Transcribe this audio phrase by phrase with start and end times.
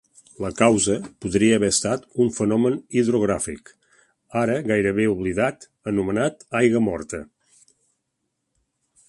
[0.43, 0.93] La causa
[1.25, 3.69] podria haver estat un fenomen hidrogràfic,
[4.45, 7.23] ara gairebé oblidat, anomenat aigua morta.